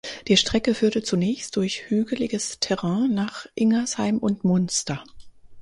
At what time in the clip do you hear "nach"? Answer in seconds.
3.13-3.45